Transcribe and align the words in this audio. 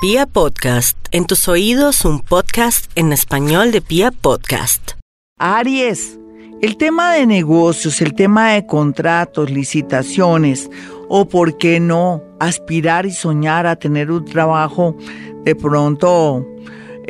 Pia 0.00 0.26
Podcast, 0.26 0.96
en 1.10 1.26
tus 1.26 1.48
oídos 1.48 2.04
un 2.04 2.20
podcast 2.20 2.88
en 2.94 3.12
español 3.12 3.72
de 3.72 3.80
Pia 3.80 4.12
Podcast. 4.12 4.92
Aries, 5.40 6.20
el 6.62 6.76
tema 6.76 7.12
de 7.12 7.26
negocios, 7.26 8.00
el 8.00 8.14
tema 8.14 8.52
de 8.52 8.64
contratos, 8.64 9.50
licitaciones 9.50 10.70
o 11.08 11.28
por 11.28 11.58
qué 11.58 11.80
no 11.80 12.22
aspirar 12.38 13.06
y 13.06 13.10
soñar 13.10 13.66
a 13.66 13.74
tener 13.74 14.12
un 14.12 14.24
trabajo 14.24 14.96
de 15.42 15.56
pronto 15.56 16.46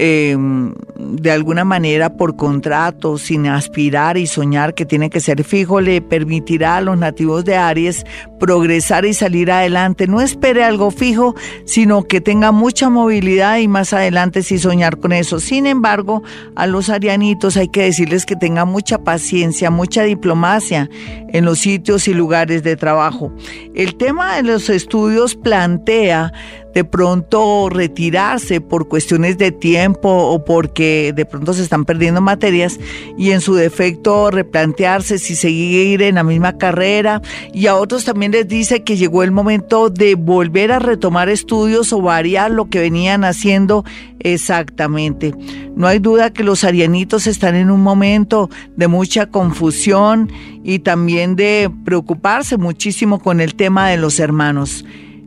Em, 0.00 0.74
de 0.96 1.32
alguna 1.32 1.64
manera 1.64 2.16
por 2.16 2.36
contrato, 2.36 3.18
sin 3.18 3.48
aspirar 3.48 4.16
y 4.16 4.28
soñar 4.28 4.74
que 4.74 4.86
tiene 4.86 5.10
que 5.10 5.18
ser 5.18 5.42
fijo, 5.42 5.80
le 5.80 6.00
permitirá 6.00 6.76
a 6.76 6.80
los 6.80 6.96
nativos 6.96 7.44
de 7.44 7.56
Aries 7.56 8.06
progresar 8.38 9.04
y 9.04 9.12
salir 9.12 9.50
adelante. 9.50 10.06
No 10.06 10.20
espere 10.20 10.62
algo 10.62 10.92
fijo, 10.92 11.34
sino 11.64 12.04
que 12.04 12.20
tenga 12.20 12.52
mucha 12.52 12.88
movilidad 12.88 13.58
y 13.58 13.66
más 13.66 13.92
adelante 13.92 14.44
sí 14.44 14.58
soñar 14.58 14.98
con 14.98 15.10
eso. 15.10 15.40
Sin 15.40 15.66
embargo, 15.66 16.22
a 16.54 16.68
los 16.68 16.90
arianitos 16.90 17.56
hay 17.56 17.66
que 17.66 17.82
decirles 17.82 18.24
que 18.24 18.36
tengan 18.36 18.68
mucha 18.68 18.98
paciencia, 18.98 19.68
mucha 19.72 20.04
diplomacia 20.04 20.88
en 21.32 21.44
los 21.44 21.58
sitios 21.58 22.06
y 22.06 22.14
lugares 22.14 22.62
de 22.62 22.76
trabajo. 22.76 23.32
El 23.74 23.96
tema 23.96 24.36
de 24.36 24.44
los 24.44 24.70
estudios 24.70 25.34
plantea 25.34 26.32
de 26.74 26.84
pronto 26.84 27.68
retirarse 27.70 28.60
por 28.60 28.88
cuestiones 28.88 29.38
de 29.38 29.52
tiempo 29.52 30.08
o 30.08 30.44
porque 30.44 31.12
de 31.14 31.24
pronto 31.24 31.52
se 31.52 31.62
están 31.62 31.84
perdiendo 31.84 32.20
materias 32.20 32.78
y 33.16 33.30
en 33.30 33.40
su 33.40 33.54
defecto 33.54 34.30
replantearse 34.30 35.18
si 35.18 35.34
seguir 35.34 36.02
en 36.02 36.16
la 36.16 36.24
misma 36.24 36.58
carrera 36.58 37.22
y 37.52 37.66
a 37.66 37.76
otros 37.76 38.04
también 38.04 38.32
les 38.32 38.46
dice 38.46 38.82
que 38.84 38.96
llegó 38.96 39.22
el 39.22 39.30
momento 39.30 39.90
de 39.90 40.14
volver 40.14 40.72
a 40.72 40.78
retomar 40.78 41.28
estudios 41.28 41.92
o 41.92 42.00
variar 42.02 42.50
lo 42.50 42.68
que 42.68 42.80
venían 42.80 43.24
haciendo 43.24 43.84
exactamente. 44.20 45.34
No 45.74 45.86
hay 45.86 45.98
duda 45.98 46.32
que 46.32 46.44
los 46.44 46.64
arianitos 46.64 47.26
están 47.26 47.54
en 47.54 47.70
un 47.70 47.82
momento 47.82 48.50
de 48.76 48.88
mucha 48.88 49.26
confusión 49.26 50.30
y 50.64 50.80
también 50.80 51.36
de 51.36 51.70
preocuparse 51.84 52.56
muchísimo 52.56 53.20
con 53.20 53.40
el 53.40 53.54
tema 53.54 53.88
de 53.88 53.96
los 53.96 54.18
hermanos. 54.18 54.84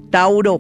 Tauro, 0.09 0.58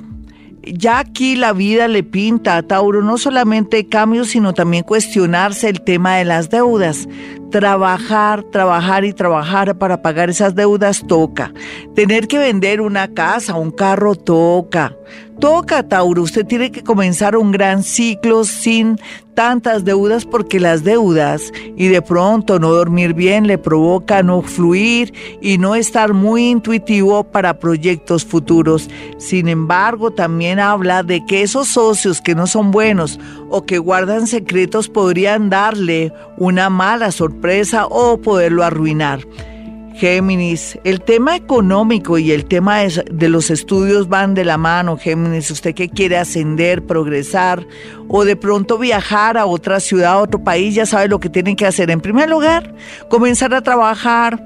ya 0.63 0.99
aquí 0.99 1.35
la 1.35 1.53
vida 1.53 1.87
le 1.87 2.03
pinta 2.03 2.57
a 2.57 2.63
Tauro 2.63 3.01
no 3.01 3.17
solamente 3.17 3.87
cambios, 3.87 4.29
sino 4.29 4.53
también 4.53 4.83
cuestionarse 4.83 5.69
el 5.69 5.81
tema 5.81 6.17
de 6.17 6.25
las 6.25 6.49
deudas. 6.49 7.07
Trabajar, 7.49 8.43
trabajar 8.43 9.03
y 9.03 9.13
trabajar 9.13 9.77
para 9.77 10.01
pagar 10.01 10.29
esas 10.29 10.55
deudas 10.55 11.03
toca. 11.07 11.53
Tener 11.95 12.27
que 12.27 12.37
vender 12.37 12.79
una 12.79 13.13
casa, 13.13 13.55
un 13.55 13.71
carro 13.71 14.15
toca. 14.15 14.95
Toca, 15.41 15.81
Tauro, 15.81 16.21
usted 16.21 16.45
tiene 16.45 16.71
que 16.71 16.83
comenzar 16.83 17.35
un 17.35 17.51
gran 17.51 17.81
ciclo 17.81 18.43
sin 18.43 18.99
tantas 19.33 19.83
deudas 19.83 20.23
porque 20.23 20.59
las 20.59 20.83
deudas 20.83 21.51
y 21.75 21.87
de 21.87 22.03
pronto 22.03 22.59
no 22.59 22.69
dormir 22.71 23.15
bien 23.15 23.47
le 23.47 23.57
provoca 23.57 24.21
no 24.21 24.43
fluir 24.43 25.11
y 25.41 25.57
no 25.57 25.73
estar 25.73 26.13
muy 26.13 26.49
intuitivo 26.51 27.23
para 27.23 27.57
proyectos 27.57 28.23
futuros. 28.23 28.87
Sin 29.17 29.47
embargo, 29.47 30.11
también 30.11 30.59
habla 30.59 31.01
de 31.01 31.25
que 31.25 31.41
esos 31.41 31.69
socios 31.69 32.21
que 32.21 32.35
no 32.35 32.45
son 32.45 32.69
buenos 32.69 33.19
o 33.49 33.65
que 33.65 33.79
guardan 33.79 34.27
secretos 34.27 34.89
podrían 34.89 35.49
darle 35.49 36.13
una 36.37 36.69
mala 36.69 37.11
sorpresa 37.11 37.87
o 37.87 38.21
poderlo 38.21 38.63
arruinar. 38.63 39.21
Géminis, 40.01 40.79
el 40.83 40.99
tema 41.01 41.35
económico 41.35 42.17
y 42.17 42.31
el 42.31 42.45
tema 42.45 42.79
de 42.79 43.29
los 43.29 43.51
estudios 43.51 44.09
van 44.09 44.33
de 44.33 44.43
la 44.43 44.57
mano, 44.57 44.97
Géminis, 44.97 45.51
usted 45.51 45.75
que 45.75 45.89
quiere 45.89 46.17
ascender, 46.17 46.87
progresar 46.87 47.67
o 48.07 48.25
de 48.25 48.35
pronto 48.35 48.79
viajar 48.79 49.37
a 49.37 49.45
otra 49.45 49.79
ciudad, 49.79 50.13
a 50.13 50.17
otro 50.17 50.43
país, 50.43 50.73
ya 50.73 50.87
sabe 50.87 51.07
lo 51.07 51.19
que 51.19 51.29
tiene 51.29 51.55
que 51.55 51.67
hacer. 51.67 51.91
En 51.91 52.01
primer 52.01 52.31
lugar, 52.31 52.73
comenzar 53.09 53.53
a 53.53 53.61
trabajar 53.61 54.43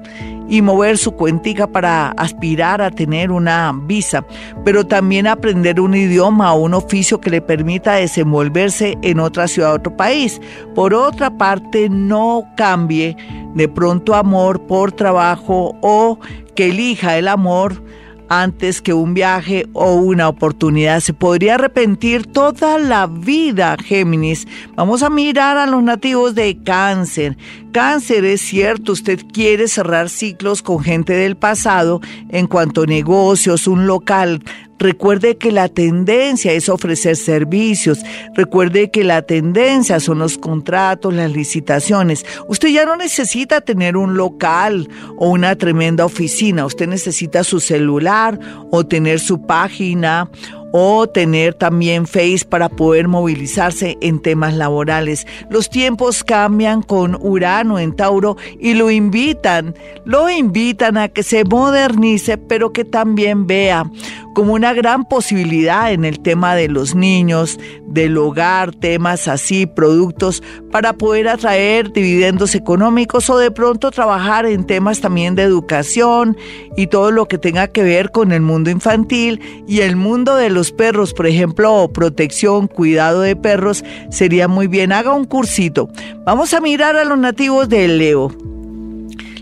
y 0.48 0.62
mover 0.62 0.98
su 0.98 1.12
cuentica 1.12 1.66
para 1.66 2.08
aspirar 2.10 2.80
a 2.80 2.90
tener 2.90 3.30
una 3.30 3.72
visa, 3.84 4.24
pero 4.64 4.86
también 4.86 5.26
aprender 5.26 5.80
un 5.80 5.94
idioma 5.94 6.52
o 6.52 6.62
un 6.62 6.74
oficio 6.74 7.20
que 7.20 7.30
le 7.30 7.40
permita 7.40 7.94
desenvolverse 7.94 8.96
en 9.02 9.20
otra 9.20 9.48
ciudad, 9.48 9.74
otro 9.74 9.96
país. 9.96 10.40
Por 10.74 10.94
otra 10.94 11.36
parte, 11.36 11.88
no 11.88 12.44
cambie 12.56 13.16
de 13.54 13.68
pronto 13.68 14.14
amor 14.14 14.66
por 14.66 14.92
trabajo 14.92 15.76
o 15.80 16.18
que 16.54 16.66
elija 16.66 17.18
el 17.18 17.28
amor 17.28 17.82
antes 18.28 18.82
que 18.82 18.92
un 18.92 19.14
viaje 19.14 19.66
o 19.72 19.94
una 19.94 20.28
oportunidad. 20.28 21.00
Se 21.00 21.12
podría 21.12 21.54
arrepentir 21.54 22.26
toda 22.26 22.78
la 22.78 23.06
vida, 23.06 23.76
Géminis. 23.82 24.46
Vamos 24.74 25.02
a 25.02 25.10
mirar 25.10 25.58
a 25.58 25.66
los 25.66 25.82
nativos 25.82 26.34
de 26.34 26.58
cáncer. 26.62 27.36
Cáncer 27.76 28.24
es 28.24 28.40
cierto, 28.40 28.92
usted 28.92 29.20
quiere 29.30 29.68
cerrar 29.68 30.08
ciclos 30.08 30.62
con 30.62 30.82
gente 30.82 31.12
del 31.12 31.36
pasado 31.36 32.00
en 32.30 32.46
cuanto 32.46 32.84
a 32.84 32.86
negocios, 32.86 33.66
un 33.66 33.86
local 33.86 34.40
Recuerde 34.78 35.38
que 35.38 35.52
la 35.52 35.68
tendencia 35.68 36.52
es 36.52 36.68
ofrecer 36.68 37.16
servicios. 37.16 38.00
Recuerde 38.34 38.90
que 38.90 39.04
la 39.04 39.22
tendencia 39.22 40.00
son 40.00 40.18
los 40.18 40.36
contratos, 40.36 41.14
las 41.14 41.32
licitaciones. 41.32 42.26
Usted 42.48 42.68
ya 42.68 42.84
no 42.84 42.96
necesita 42.96 43.62
tener 43.62 43.96
un 43.96 44.16
local 44.16 44.88
o 45.16 45.30
una 45.30 45.56
tremenda 45.56 46.04
oficina. 46.04 46.66
Usted 46.66 46.88
necesita 46.88 47.42
su 47.42 47.60
celular 47.60 48.38
o 48.70 48.84
tener 48.84 49.18
su 49.18 49.46
página 49.46 50.30
o 50.72 51.06
tener 51.06 51.54
también 51.54 52.06
Face 52.06 52.44
para 52.48 52.68
poder 52.68 53.08
movilizarse 53.08 53.96
en 54.00 54.20
temas 54.20 54.54
laborales. 54.54 55.26
Los 55.50 55.70
tiempos 55.70 56.24
cambian 56.24 56.82
con 56.82 57.16
Urano 57.20 57.78
en 57.78 57.94
Tauro 57.94 58.36
y 58.58 58.74
lo 58.74 58.90
invitan, 58.90 59.74
lo 60.04 60.28
invitan 60.28 60.96
a 60.96 61.08
que 61.08 61.22
se 61.22 61.44
modernice, 61.44 62.38
pero 62.38 62.72
que 62.72 62.84
también 62.84 63.46
vea 63.46 63.90
como 64.34 64.52
una 64.52 64.74
gran 64.74 65.06
posibilidad 65.06 65.92
en 65.92 66.04
el 66.04 66.20
tema 66.20 66.54
de 66.54 66.68
los 66.68 66.94
niños, 66.94 67.58
del 67.96 68.16
hogar, 68.18 68.72
temas 68.72 69.26
así, 69.26 69.66
productos, 69.66 70.42
para 70.70 70.92
poder 70.92 71.28
atraer 71.28 71.92
dividendos 71.92 72.54
económicos 72.54 73.28
o 73.30 73.38
de 73.38 73.50
pronto 73.50 73.90
trabajar 73.90 74.44
en 74.46 74.64
temas 74.64 75.00
también 75.00 75.34
de 75.34 75.42
educación 75.42 76.36
y 76.76 76.88
todo 76.88 77.10
lo 77.10 77.26
que 77.26 77.38
tenga 77.38 77.68
que 77.68 77.82
ver 77.82 78.10
con 78.10 78.32
el 78.32 78.42
mundo 78.42 78.70
infantil 78.70 79.40
y 79.66 79.80
el 79.80 79.96
mundo 79.96 80.36
de 80.36 80.50
los 80.50 80.72
perros, 80.72 81.14
por 81.14 81.26
ejemplo, 81.26 81.90
protección, 81.92 82.68
cuidado 82.68 83.22
de 83.22 83.34
perros, 83.34 83.82
sería 84.10 84.46
muy 84.46 84.66
bien. 84.66 84.92
Haga 84.92 85.14
un 85.14 85.24
cursito. 85.24 85.88
Vamos 86.24 86.52
a 86.52 86.60
mirar 86.60 86.96
a 86.96 87.04
los 87.04 87.18
nativos 87.18 87.68
de 87.68 87.88
Leo. 87.88 88.55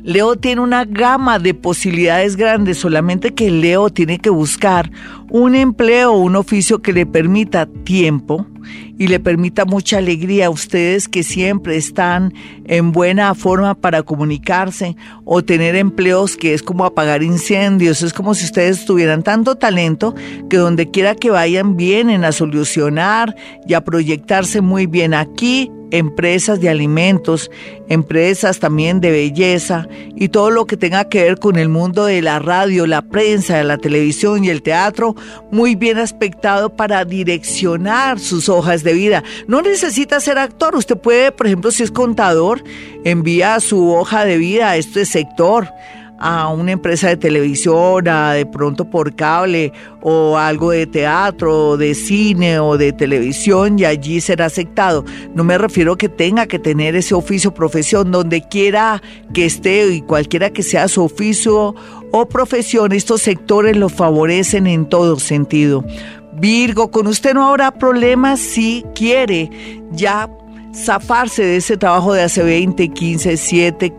Leo 0.04 0.36
tiene 0.36 0.60
una 0.60 0.84
gama 0.84 1.38
de 1.38 1.54
posibilidades 1.54 2.36
grandes, 2.36 2.76
solamente 2.76 3.32
que 3.32 3.50
Leo 3.50 3.88
tiene 3.88 4.18
que 4.18 4.28
buscar 4.28 4.90
un 5.30 5.54
empleo 5.54 6.12
un 6.12 6.36
oficio 6.36 6.82
que 6.82 6.92
le 6.92 7.06
permita 7.06 7.64
tiempo 7.84 8.46
y 8.98 9.08
le 9.08 9.20
permita 9.20 9.64
mucha 9.64 9.98
alegría 9.98 10.46
a 10.46 10.50
ustedes 10.50 11.08
que 11.08 11.22
siempre 11.22 11.76
están 11.76 12.32
en 12.66 12.92
buena 12.92 13.34
forma 13.34 13.74
para 13.74 14.02
comunicarse 14.02 14.96
o 15.24 15.42
tener 15.42 15.76
empleos 15.76 16.36
que 16.36 16.54
es 16.54 16.62
como 16.62 16.84
apagar 16.84 17.22
incendios, 17.22 18.02
es 18.02 18.12
como 18.12 18.34
si 18.34 18.44
ustedes 18.44 18.84
tuvieran 18.84 19.22
tanto 19.22 19.56
talento 19.56 20.14
que 20.48 20.56
donde 20.56 20.90
quiera 20.90 21.14
que 21.14 21.30
vayan 21.30 21.76
vienen 21.76 22.24
a 22.24 22.32
solucionar 22.32 23.34
y 23.66 23.74
a 23.74 23.82
proyectarse 23.82 24.60
muy 24.60 24.86
bien. 24.86 25.14
Aquí 25.14 25.70
empresas 25.90 26.60
de 26.60 26.68
alimentos, 26.68 27.50
empresas 27.88 28.58
también 28.58 29.00
de 29.00 29.10
belleza 29.10 29.86
y 30.16 30.28
todo 30.28 30.50
lo 30.50 30.66
que 30.66 30.76
tenga 30.76 31.08
que 31.08 31.22
ver 31.22 31.38
con 31.38 31.56
el 31.56 31.68
mundo 31.68 32.06
de 32.06 32.20
la 32.22 32.38
radio, 32.38 32.86
la 32.86 33.02
prensa, 33.02 33.62
la 33.62 33.78
televisión 33.78 34.44
y 34.44 34.50
el 34.50 34.62
teatro, 34.62 35.14
muy 35.52 35.76
bien 35.76 35.98
aspectado 35.98 36.74
para 36.74 37.04
direccionar 37.04 38.18
sus 38.18 38.48
hojas 38.48 38.82
de 38.84 38.92
vida. 38.92 39.24
No 39.48 39.62
necesita 39.62 40.20
ser 40.20 40.38
actor, 40.38 40.76
usted 40.76 40.96
puede, 40.96 41.32
por 41.32 41.46
ejemplo, 41.46 41.70
si 41.70 41.82
es 41.82 41.90
contador, 41.90 42.62
envía 43.04 43.58
su 43.60 43.92
hoja 43.92 44.24
de 44.24 44.38
vida 44.38 44.70
a 44.70 44.76
este 44.76 45.04
sector 45.06 45.68
a 46.18 46.48
una 46.48 46.72
empresa 46.72 47.08
de 47.08 47.16
televisión, 47.16 48.08
a 48.08 48.32
de 48.32 48.46
pronto 48.46 48.88
por 48.88 49.14
cable 49.14 49.72
o 50.00 50.38
algo 50.38 50.70
de 50.70 50.86
teatro, 50.86 51.76
de 51.76 51.94
cine 51.94 52.58
o 52.58 52.78
de 52.78 52.92
televisión 52.92 53.78
y 53.78 53.84
allí 53.84 54.20
será 54.20 54.46
aceptado. 54.46 55.04
No 55.34 55.44
me 55.44 55.58
refiero 55.58 55.96
que 55.96 56.08
tenga 56.08 56.46
que 56.46 56.58
tener 56.58 56.96
ese 56.96 57.14
oficio 57.14 57.52
profesión 57.52 58.10
donde 58.10 58.42
quiera 58.48 59.02
que 59.32 59.46
esté 59.46 59.86
y 59.88 60.02
cualquiera 60.02 60.50
que 60.50 60.62
sea 60.62 60.88
su 60.88 61.04
oficio 61.04 61.74
o 62.10 62.28
profesión, 62.28 62.92
estos 62.92 63.22
sectores 63.22 63.76
lo 63.76 63.88
favorecen 63.88 64.66
en 64.66 64.88
todo 64.88 65.18
sentido. 65.18 65.84
Virgo, 66.36 66.90
con 66.90 67.06
usted 67.06 67.34
no 67.34 67.48
habrá 67.48 67.70
problemas 67.70 68.40
si 68.40 68.84
quiere 68.94 69.50
ya 69.92 70.28
zafarse 70.74 71.44
de 71.44 71.56
ese 71.56 71.76
trabajo 71.76 72.12
de 72.12 72.22
hace 72.22 72.42
20, 72.42 72.88
15, 72.88 73.36
7, 73.36 73.94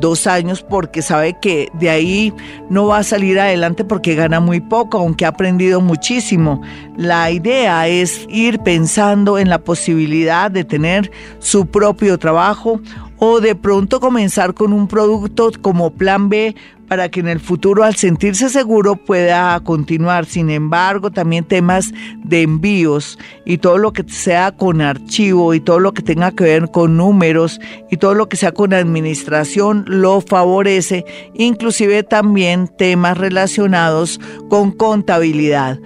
dos 0.00 0.26
años 0.26 0.62
porque 0.62 1.02
sabe 1.02 1.36
que 1.40 1.70
de 1.74 1.90
ahí 1.90 2.32
no 2.68 2.86
va 2.86 2.98
a 2.98 3.02
salir 3.02 3.38
adelante 3.38 3.84
porque 3.84 4.14
gana 4.14 4.40
muy 4.40 4.60
poco, 4.60 4.98
aunque 4.98 5.24
ha 5.24 5.28
aprendido 5.28 5.80
muchísimo. 5.80 6.60
La 6.96 7.30
idea 7.30 7.88
es 7.88 8.26
ir 8.28 8.58
pensando 8.58 9.38
en 9.38 9.48
la 9.48 9.58
posibilidad 9.58 10.50
de 10.50 10.64
tener 10.64 11.10
su 11.38 11.66
propio 11.66 12.18
trabajo 12.18 12.80
o 13.18 13.40
de 13.40 13.54
pronto 13.54 14.00
comenzar 14.00 14.54
con 14.54 14.72
un 14.72 14.88
producto 14.88 15.50
como 15.62 15.90
plan 15.90 16.28
B 16.28 16.54
para 16.88 17.08
que 17.08 17.20
en 17.20 17.28
el 17.28 17.40
futuro 17.40 17.84
al 17.84 17.94
sentirse 17.94 18.48
seguro 18.48 18.96
pueda 18.96 19.58
continuar. 19.60 20.26
Sin 20.26 20.50
embargo, 20.50 21.10
también 21.10 21.44
temas 21.44 21.92
de 22.24 22.42
envíos 22.42 23.18
y 23.44 23.58
todo 23.58 23.78
lo 23.78 23.92
que 23.92 24.04
sea 24.08 24.52
con 24.52 24.80
archivo 24.80 25.54
y 25.54 25.60
todo 25.60 25.80
lo 25.80 25.92
que 25.92 26.02
tenga 26.02 26.32
que 26.32 26.44
ver 26.44 26.70
con 26.70 26.96
números 26.96 27.60
y 27.90 27.96
todo 27.96 28.14
lo 28.14 28.28
que 28.28 28.36
sea 28.36 28.52
con 28.52 28.72
administración 28.72 29.84
lo 29.86 30.20
favorece, 30.20 31.04
inclusive 31.34 32.02
también 32.02 32.68
temas 32.68 33.18
relacionados 33.18 34.20
con 34.48 34.72
contabilidad. 34.72 35.78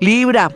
Libra, 0.00 0.50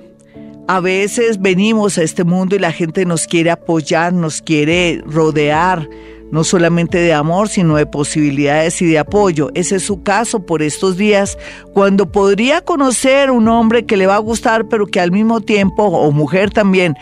a 0.69 0.81
veces 0.81 1.41
venimos 1.41 1.97
a 1.97 2.03
este 2.03 2.25
mundo 2.25 2.57
y 2.57 2.59
la 2.59 2.73
gente 2.73 3.05
nos 3.05 3.27
quiere 3.27 3.53
apoyar, 3.53 4.13
nos 4.13 4.43
quiere 4.43 5.01
rodear, 5.07 5.89
no 6.31 6.45
solamente 6.45 6.99
de 6.99 7.15
amor, 7.15 7.49
sino 7.49 7.77
de 7.77 7.87
posibilidades 7.87 8.81
y 8.83 8.87
de 8.87 8.99
apoyo. 8.99 9.51
Ese 9.55 9.77
es 9.77 9.85
su 9.85 10.03
caso 10.03 10.45
por 10.45 10.63
estos 10.63 10.97
días, 10.97 11.39
cuando 11.73 12.11
podría 12.11 12.63
conocer 12.63 13.31
un 13.31 13.49
hombre 13.49 13.87
que 13.87 13.97
le 13.97 14.07
va 14.07 14.17
a 14.17 14.19
gustar, 14.19 14.69
pero 14.69 14.87
que 14.87 15.01
al 15.01 15.13
mismo 15.13 15.41
tiempo, 15.41 15.85
o 15.85 16.11
mujer 16.13 16.51
también, 16.51 16.97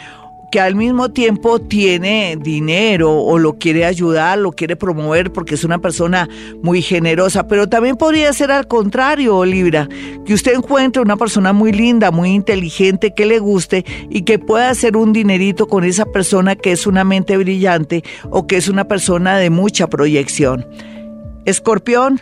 que 0.55 0.61
al 0.61 0.77
mismo 0.77 1.11
tiempo 1.11 1.59
tiene 1.59 2.39
dinero 2.41 3.13
o 3.13 3.41
lo 3.41 3.59
quiere 3.59 3.85
ayudar, 3.85 4.39
lo 4.39 4.53
quiere 4.53 4.77
promover 4.77 5.33
porque 5.33 5.57
es 5.57 5.65
una 5.65 5.79
persona 5.79 6.29
muy 6.63 6.81
generosa, 6.81 7.49
pero 7.49 7.69
también 7.69 7.97
podría 7.97 8.33
ser 8.33 8.53
al 8.53 8.69
contrario, 8.69 9.45
Libra, 9.45 9.89
que 10.25 10.33
usted 10.33 10.55
encuentre 10.55 11.03
una 11.03 11.17
persona 11.17 11.53
muy 11.53 11.73
linda, 11.73 12.13
muy 12.13 12.31
inteligente, 12.31 13.15
que 13.17 13.27
le 13.27 13.41
guste 13.41 13.85
y 14.11 14.23
que 14.23 14.39
pueda 14.39 14.71
hacer 14.71 14.97
un 14.97 15.13
dinerito 15.13 15.67
con 15.67 15.83
esa 15.83 16.05
persona 16.05 16.55
que 16.55 16.71
es 16.71 16.87
una 16.87 17.03
mente 17.03 17.37
brillante 17.37 18.05
o 18.31 18.47
que 18.47 18.57
es 18.57 18.69
una 18.69 18.85
persona 18.85 19.37
de 19.39 19.51
mucha 19.51 19.89
proyección. 19.89 20.69
Escorpión, 21.47 22.21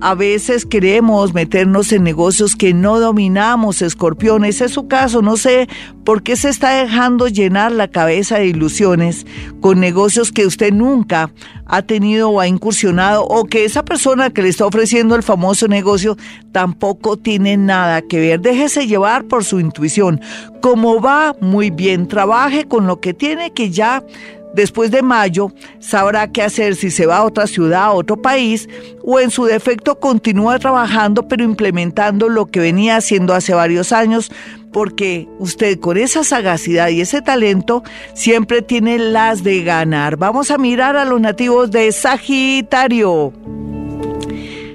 a 0.00 0.14
veces 0.14 0.66
queremos 0.66 1.32
meternos 1.32 1.90
en 1.92 2.02
negocios 2.04 2.54
que 2.54 2.74
no 2.74 3.00
dominamos, 3.00 3.82
escorpión. 3.82 4.44
Ese 4.44 4.66
es 4.66 4.72
su 4.72 4.88
caso. 4.88 5.22
No 5.22 5.36
sé 5.36 5.68
por 6.04 6.22
qué 6.22 6.36
se 6.36 6.48
está 6.48 6.70
dejando 6.70 7.28
llenar 7.28 7.72
la 7.72 7.88
cabeza 7.88 8.38
de 8.38 8.46
ilusiones 8.46 9.26
con 9.60 9.80
negocios 9.80 10.32
que 10.32 10.46
usted 10.46 10.72
nunca 10.72 11.30
ha 11.66 11.82
tenido 11.82 12.30
o 12.30 12.40
ha 12.40 12.46
incursionado 12.46 13.24
o 13.24 13.44
que 13.44 13.64
esa 13.64 13.84
persona 13.84 14.30
que 14.30 14.42
le 14.42 14.48
está 14.48 14.66
ofreciendo 14.66 15.16
el 15.16 15.22
famoso 15.22 15.66
negocio 15.66 16.16
tampoco 16.52 17.16
tiene 17.16 17.56
nada 17.56 18.02
que 18.02 18.20
ver. 18.20 18.40
Déjese 18.40 18.86
llevar 18.86 19.24
por 19.24 19.44
su 19.44 19.60
intuición. 19.60 20.20
Como 20.60 21.00
va 21.00 21.34
muy 21.40 21.70
bien, 21.70 22.06
trabaje 22.06 22.66
con 22.66 22.86
lo 22.86 23.00
que 23.00 23.14
tiene 23.14 23.52
que 23.52 23.70
ya 23.70 24.04
Después 24.56 24.90
de 24.90 25.02
mayo 25.02 25.52
sabrá 25.80 26.32
qué 26.32 26.40
hacer 26.40 26.76
si 26.76 26.90
se 26.90 27.04
va 27.04 27.18
a 27.18 27.24
otra 27.24 27.46
ciudad, 27.46 27.82
a 27.84 27.92
otro 27.92 28.22
país, 28.22 28.70
o 29.04 29.20
en 29.20 29.30
su 29.30 29.44
defecto 29.44 30.00
continúa 30.00 30.58
trabajando 30.58 31.28
pero 31.28 31.44
implementando 31.44 32.30
lo 32.30 32.46
que 32.46 32.60
venía 32.60 32.96
haciendo 32.96 33.34
hace 33.34 33.52
varios 33.52 33.92
años, 33.92 34.32
porque 34.72 35.28
usted 35.38 35.78
con 35.78 35.98
esa 35.98 36.24
sagacidad 36.24 36.88
y 36.88 37.02
ese 37.02 37.20
talento 37.20 37.82
siempre 38.14 38.62
tiene 38.62 38.98
las 38.98 39.44
de 39.44 39.62
ganar. 39.62 40.16
Vamos 40.16 40.50
a 40.50 40.56
mirar 40.56 40.96
a 40.96 41.04
los 41.04 41.20
nativos 41.20 41.70
de 41.70 41.92
Sagitario. 41.92 43.34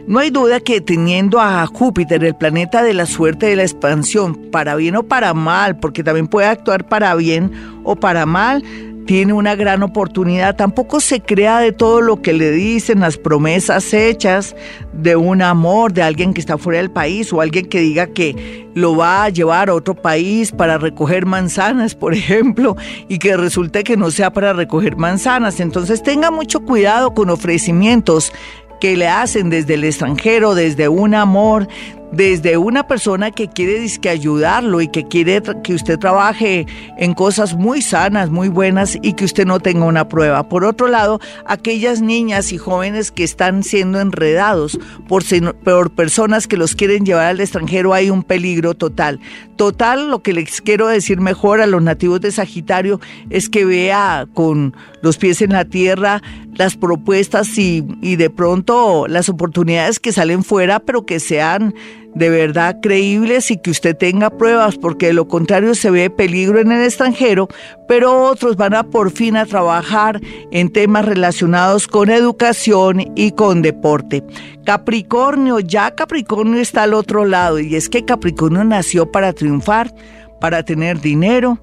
No 0.05 0.19
hay 0.19 0.29
duda 0.29 0.59
que 0.59 0.81
teniendo 0.81 1.39
a 1.39 1.65
Júpiter, 1.65 2.23
el 2.23 2.35
planeta 2.35 2.83
de 2.83 2.93
la 2.93 3.07
suerte 3.07 3.47
de 3.47 3.55
la 3.55 3.63
expansión, 3.63 4.35
para 4.51 4.75
bien 4.75 4.95
o 4.95 5.03
para 5.03 5.33
mal, 5.33 5.77
porque 5.77 6.03
también 6.03 6.27
puede 6.27 6.47
actuar 6.47 6.87
para 6.87 7.15
bien 7.15 7.51
o 7.83 7.95
para 7.95 8.25
mal, 8.25 8.63
tiene 9.05 9.33
una 9.33 9.55
gran 9.55 9.83
oportunidad. 9.83 10.55
Tampoco 10.55 10.99
se 10.99 11.21
crea 11.21 11.59
de 11.59 11.71
todo 11.71 12.01
lo 12.01 12.21
que 12.21 12.33
le 12.33 12.51
dicen, 12.51 12.99
las 12.99 13.17
promesas 13.17 13.93
hechas 13.93 14.55
de 14.93 15.15
un 15.15 15.41
amor 15.41 15.93
de 15.93 16.03
alguien 16.03 16.33
que 16.33 16.41
está 16.41 16.57
fuera 16.57 16.79
del 16.79 16.91
país 16.91 17.31
o 17.33 17.41
alguien 17.41 17.65
que 17.65 17.79
diga 17.79 18.07
que 18.07 18.69
lo 18.73 18.95
va 18.95 19.25
a 19.25 19.29
llevar 19.29 19.69
a 19.69 19.73
otro 19.73 19.95
país 19.95 20.51
para 20.51 20.77
recoger 20.77 21.25
manzanas, 21.25 21.95
por 22.01 22.13
ejemplo, 22.13 22.75
y 23.07 23.19
que 23.19 23.37
resulte 23.37 23.83
que 23.83 23.97
no 23.97 24.11
sea 24.11 24.31
para 24.31 24.53
recoger 24.53 24.95
manzanas. 24.97 25.59
Entonces 25.59 26.03
tenga 26.03 26.31
mucho 26.31 26.61
cuidado 26.61 27.13
con 27.13 27.29
ofrecimientos 27.29 28.31
que 28.79 28.97
le 28.97 29.07
hacen 29.07 29.49
desde 29.49 29.75
el 29.75 29.83
extranjero, 29.83 30.55
desde 30.55 30.89
un 30.89 31.13
amor, 31.13 31.67
desde 32.11 32.57
una 32.57 32.87
persona 32.87 33.31
que 33.31 33.47
quiere 33.47 33.85
ayudarlo 34.09 34.81
y 34.81 34.87
que 34.87 35.07
quiere 35.07 35.41
que 35.63 35.73
usted 35.73 35.97
trabaje 35.97 36.65
en 36.97 37.13
cosas 37.13 37.55
muy 37.55 37.81
sanas, 37.81 38.29
muy 38.29 38.49
buenas 38.49 38.97
y 39.01 39.13
que 39.13 39.25
usted 39.25 39.45
no 39.45 39.59
tenga 39.59 39.85
una 39.85 40.07
prueba. 40.07 40.47
Por 40.49 40.65
otro 40.65 40.87
lado, 40.87 41.19
aquellas 41.45 42.01
niñas 42.01 42.51
y 42.51 42.57
jóvenes 42.57 43.11
que 43.11 43.23
están 43.23 43.63
siendo 43.63 43.99
enredados 43.99 44.79
por, 45.07 45.23
por 45.63 45.91
personas 45.91 46.47
que 46.47 46.57
los 46.57 46.75
quieren 46.75 47.05
llevar 47.05 47.27
al 47.27 47.39
extranjero, 47.39 47.93
hay 47.93 48.09
un 48.09 48.23
peligro 48.23 48.73
total. 48.73 49.19
Total, 49.55 50.09
lo 50.09 50.23
que 50.23 50.33
les 50.33 50.61
quiero 50.61 50.87
decir 50.87 51.19
mejor 51.19 51.61
a 51.61 51.67
los 51.67 51.81
nativos 51.81 52.19
de 52.21 52.31
Sagitario 52.31 52.99
es 53.29 53.47
que 53.47 53.63
vea 53.63 54.27
con 54.33 54.75
los 55.01 55.17
pies 55.17 55.41
en 55.41 55.51
la 55.51 55.65
tierra 55.65 56.21
las 56.61 56.77
propuestas 56.77 57.57
y, 57.57 57.83
y 58.03 58.17
de 58.17 58.29
pronto 58.29 59.07
las 59.07 59.29
oportunidades 59.29 59.99
que 59.99 60.11
salen 60.11 60.43
fuera, 60.43 60.79
pero 60.79 61.07
que 61.07 61.19
sean 61.19 61.73
de 62.13 62.29
verdad 62.29 62.77
creíbles 62.83 63.49
y 63.49 63.57
que 63.57 63.71
usted 63.71 63.97
tenga 63.97 64.29
pruebas, 64.29 64.77
porque 64.77 65.07
de 65.07 65.13
lo 65.13 65.27
contrario 65.27 65.73
se 65.73 65.89
ve 65.89 66.11
peligro 66.11 66.59
en 66.59 66.71
el 66.71 66.83
extranjero, 66.83 67.47
pero 67.87 68.25
otros 68.25 68.57
van 68.57 68.75
a 68.75 68.83
por 68.83 69.09
fin 69.09 69.37
a 69.37 69.47
trabajar 69.47 70.21
en 70.51 70.71
temas 70.71 71.05
relacionados 71.05 71.87
con 71.87 72.11
educación 72.11 73.11
y 73.15 73.31
con 73.31 73.63
deporte. 73.63 74.23
Capricornio, 74.63 75.59
ya 75.59 75.95
Capricornio 75.95 76.61
está 76.61 76.83
al 76.83 76.93
otro 76.93 77.25
lado 77.25 77.59
y 77.59 77.75
es 77.75 77.89
que 77.89 78.05
Capricornio 78.05 78.63
nació 78.63 79.11
para 79.11 79.33
triunfar, 79.33 79.91
para 80.39 80.63
tener 80.63 81.01
dinero, 81.01 81.59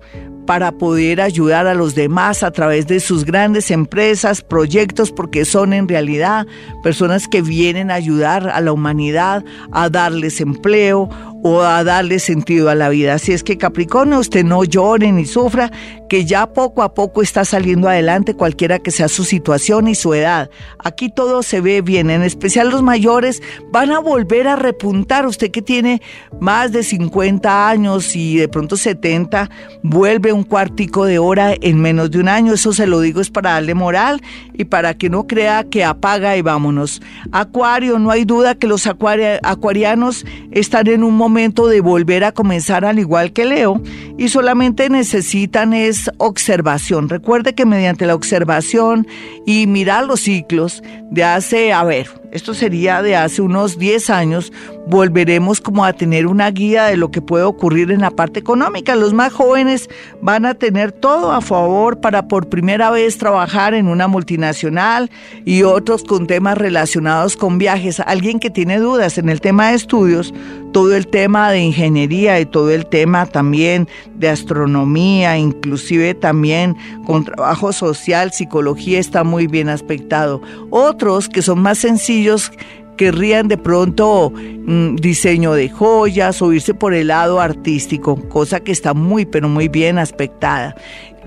para 0.49 0.73
poder 0.73 1.21
ayudar 1.21 1.67
a 1.67 1.75
los 1.75 1.95
demás 1.95 2.43
a 2.43 2.51
través 2.51 2.87
de 2.87 3.01
sus 3.01 3.27
grandes 3.27 3.71
empresas, 3.71 4.41
proyectos, 4.41 5.13
porque 5.13 5.45
son 5.45 5.75
en 5.75 5.87
realidad 5.87 6.47
personas 6.83 7.29
que 7.29 7.43
vienen 7.43 7.91
a 7.91 7.97
ayudar 7.97 8.49
a 8.49 8.63
la 8.63 8.73
humanidad, 8.73 9.45
a 9.73 9.91
darles 9.91 10.41
empleo 10.41 11.11
o 11.43 11.63
a 11.63 11.85
darle 11.85 12.19
sentido 12.19 12.69
a 12.69 12.75
la 12.75 12.89
vida. 12.89 13.15
Así 13.15 13.33
es 13.33 13.43
que 13.43 13.59
Capricornio, 13.59 14.19
usted 14.19 14.45
no 14.45 14.65
llore 14.65 15.13
ni 15.13 15.25
sufra, 15.25 15.71
que 16.09 16.25
ya 16.25 16.47
poco 16.47 16.83
a 16.83 16.95
poco 16.95 17.23
está 17.23 17.45
saliendo 17.45 17.89
adelante 17.89 18.35
cualquiera 18.35 18.79
que 18.79 18.91
sea 18.91 19.09
su 19.09 19.25
situación 19.25 19.89
y 19.89 19.95
su 19.95 20.15
edad. 20.15 20.51
Aquí 20.79 21.11
todo 21.11 21.43
se 21.43 21.61
ve 21.61 21.81
bien, 21.83 22.11
en 22.11 22.23
especial 22.23 22.71
los 22.71 22.83
mayores 22.83 23.43
van 23.71 23.93
a 23.93 24.01
volver 24.01 24.49
a 24.49 24.57
repuntar. 24.57 25.27
Usted 25.27 25.51
que 25.51 25.63
tiene 25.63 26.03
más 26.41 26.73
de 26.73 26.83
50 26.83 27.69
años 27.69 28.17
y 28.17 28.37
de 28.37 28.49
pronto 28.49 28.77
70, 28.77 29.51
vuelve 29.83 30.33
un 30.33 30.45
cuartico 30.45 31.05
de 31.05 31.19
hora 31.19 31.55
en 31.61 31.81
menos 31.81 32.11
de 32.11 32.21
un 32.21 32.29
año. 32.29 32.55
Eso 32.55 32.73
se 32.73 32.87
lo 32.87 33.01
digo 33.01 33.21
es 33.21 33.31
para 33.31 33.53
darle 33.53 33.75
moral 33.75 34.21
y 34.55 34.65
para 34.65 34.95
que 34.95 35.11
no 35.11 35.27
crea 35.27 35.65
que 35.65 35.85
apaga 35.85 36.37
y 36.37 36.43
vámonos. 36.43 37.01
Acuario, 37.33 37.99
no 37.99 38.11
hay 38.11 38.25
duda 38.25 38.55
que 38.55 38.67
los 38.67 38.87
acuarianos 38.87 40.25
están 40.51 40.89
en 40.89 41.05
un 41.05 41.15
momento 41.15 41.28
de 41.69 41.81
volver 41.81 42.25
a 42.25 42.33
comenzar 42.33 42.85
al 42.85 42.99
igual 42.99 43.33
que 43.33 43.45
Leo 43.45 43.81
y 44.17 44.29
solamente 44.29 44.89
necesitan 44.89 45.73
es 45.73 46.11
observación. 46.19 47.09
Recuerde 47.09 47.55
que 47.55 47.67
mediante 47.67 48.07
la 48.07 48.15
observación 48.15 49.07
y 49.47 49.67
mirar 49.67 50.05
los 50.07 50.21
ciclos 50.21 50.83
de 51.11 51.25
hace, 51.25 51.73
a 51.73 51.85
ver, 51.85 52.09
esto 52.31 52.55
sería 52.55 53.03
de 53.03 53.17
hace 53.17 53.41
unos 53.43 53.79
10 53.79 54.11
años, 54.11 54.53
volveremos 54.87 55.61
como 55.61 55.85
a 55.85 55.93
tener 55.93 56.27
una 56.27 56.51
guía 56.51 56.85
de 56.85 56.97
lo 56.97 57.11
que 57.11 57.23
puede 57.23 57.45
ocurrir 57.45 57.91
en 57.91 58.01
la 58.01 58.11
parte 58.11 58.41
económica. 58.41 58.97
Los 58.97 59.13
más 59.13 59.33
jóvenes 59.33 59.89
van 60.23 60.47
a 60.47 60.55
tener 60.55 60.93
todo 60.93 61.33
a 61.33 61.41
favor 61.41 62.01
para 62.01 62.29
por 62.29 62.49
primera 62.49 62.91
vez 62.91 63.19
trabajar 63.19 63.75
en 63.75 63.89
una 63.89 64.09
multinacional 64.09 65.11
y 65.45 65.63
otros 65.63 66.05
con 66.05 66.27
temas 66.27 66.59
relacionados 66.59 67.37
con 67.37 67.59
viajes. 67.59 68.01
Alguien 68.01 68.41
que 68.41 68.51
tiene 68.51 68.79
dudas 68.79 69.19
en 69.19 69.29
el 69.29 69.41
tema 69.41 69.71
de 69.71 69.77
estudios, 69.77 70.33
todo 70.73 70.95
el 70.95 71.07
tema 71.07 71.51
de 71.51 71.61
ingeniería 71.61 72.41
y 72.41 72.47
todo 72.47 72.71
el 72.71 72.87
tema 72.87 73.27
también 73.27 73.89
de 74.15 74.29
astronomía, 74.29 75.39
inclusive 75.39 76.15
también 76.15 76.77
con 77.07 77.25
trabajo 77.25 77.73
social, 77.73 78.33
psicología 78.33 78.99
está 78.99 79.25
muy 79.25 79.47
bien 79.47 79.69
aspectado. 79.69 80.43
Otros 80.71 81.29
que 81.29 81.43
son 81.43 81.61
más 81.61 81.79
sencillos, 81.79 82.18
ellos 82.21 82.53
querrían 82.99 83.49
de 83.49 83.57
pronto 83.57 84.31
mm, 84.35 84.97
diseño 84.97 85.55
de 85.55 85.71
joyas 85.71 86.43
o 86.43 86.53
irse 86.53 86.75
por 86.75 86.93
el 86.93 87.09
lado 87.09 87.41
artístico, 87.41 88.17
cosa 88.29 88.61
que 88.61 88.73
está 88.73 88.93
muy, 88.93 89.25
pero 89.25 89.49
muy 89.49 89.69
bien 89.69 89.99
aspectada. 89.99 90.75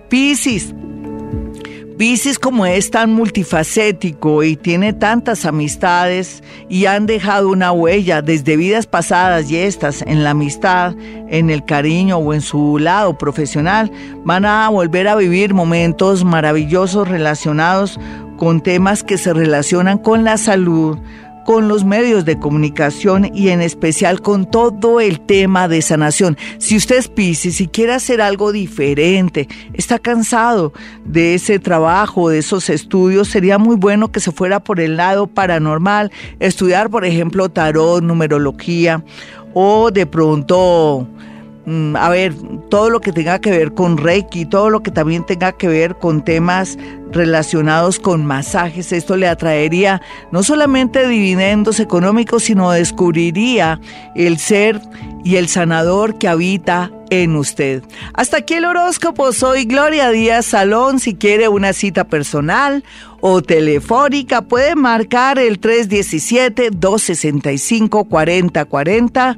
Piscis. 0.09 0.75
Piscis 1.97 2.39
como 2.39 2.65
es 2.65 2.89
tan 2.89 3.13
multifacético 3.13 4.41
y 4.43 4.55
tiene 4.55 4.91
tantas 4.91 5.45
amistades 5.45 6.43
y 6.67 6.87
han 6.87 7.05
dejado 7.05 7.49
una 7.49 7.71
huella 7.71 8.23
desde 8.23 8.57
vidas 8.57 8.87
pasadas 8.87 9.51
y 9.51 9.57
estas 9.57 10.01
en 10.01 10.23
la 10.23 10.31
amistad, 10.31 10.95
en 11.29 11.51
el 11.51 11.63
cariño 11.63 12.17
o 12.17 12.33
en 12.33 12.41
su 12.41 12.79
lado 12.79 13.19
profesional, 13.19 13.91
van 14.25 14.45
a 14.45 14.67
volver 14.69 15.07
a 15.07 15.15
vivir 15.15 15.53
momentos 15.53 16.23
maravillosos 16.25 17.07
relacionados 17.07 17.99
con 18.41 18.59
temas 18.59 19.03
que 19.03 19.19
se 19.19 19.35
relacionan 19.35 19.99
con 19.99 20.23
la 20.23 20.35
salud, 20.35 20.97
con 21.45 21.67
los 21.67 21.85
medios 21.85 22.25
de 22.25 22.39
comunicación 22.39 23.29
y 23.35 23.49
en 23.49 23.61
especial 23.61 24.19
con 24.19 24.49
todo 24.49 24.99
el 24.99 25.21
tema 25.21 25.67
de 25.67 25.83
sanación. 25.83 26.35
Si 26.57 26.75
usted 26.75 26.97
es 26.97 27.07
Pisces 27.07 27.61
y 27.61 27.67
quiere 27.67 27.93
hacer 27.93 28.19
algo 28.19 28.51
diferente, 28.51 29.47
está 29.73 29.99
cansado 29.99 30.73
de 31.05 31.35
ese 31.35 31.59
trabajo, 31.59 32.29
de 32.29 32.39
esos 32.39 32.71
estudios, 32.71 33.27
sería 33.27 33.59
muy 33.59 33.75
bueno 33.75 34.11
que 34.11 34.19
se 34.19 34.31
fuera 34.31 34.59
por 34.59 34.79
el 34.79 34.97
lado 34.97 35.27
paranormal, 35.27 36.11
estudiar, 36.39 36.89
por 36.89 37.05
ejemplo, 37.05 37.49
tarot, 37.49 38.01
numerología 38.01 39.03
o 39.53 39.91
de 39.91 40.07
pronto 40.07 41.07
a 41.95 42.09
ver, 42.09 42.33
todo 42.69 42.89
lo 42.89 43.01
que 43.01 43.11
tenga 43.11 43.39
que 43.39 43.51
ver 43.51 43.73
con 43.73 43.97
Reiki, 43.97 44.45
todo 44.45 44.69
lo 44.69 44.81
que 44.81 44.89
también 44.89 45.25
tenga 45.25 45.51
que 45.51 45.67
ver 45.67 45.95
con 45.95 46.23
temas 46.23 46.77
relacionados 47.11 47.99
con 47.99 48.25
masajes, 48.25 48.91
esto 48.91 49.15
le 49.15 49.27
atraería 49.27 50.01
no 50.31 50.43
solamente 50.43 51.07
dividendos 51.07 51.79
económicos, 51.79 52.43
sino 52.43 52.71
descubriría 52.71 53.79
el 54.15 54.39
ser 54.39 54.81
y 55.23 55.35
el 55.35 55.47
sanador 55.49 56.17
que 56.17 56.27
habita 56.27 56.91
en 57.11 57.35
usted. 57.35 57.83
Hasta 58.13 58.37
aquí 58.37 58.55
el 58.55 58.65
horóscopo, 58.65 59.31
soy 59.33 59.65
Gloria 59.65 60.09
Díaz 60.09 60.47
Salón, 60.47 60.99
si 60.99 61.15
quiere 61.15 61.47
una 61.47 61.73
cita 61.73 62.05
personal 62.05 62.83
o 63.19 63.43
telefónica 63.43 64.41
puede 64.41 64.75
marcar 64.75 65.37
el 65.37 65.59
317 65.59 66.69
265 66.71 68.05
4040 68.05 69.37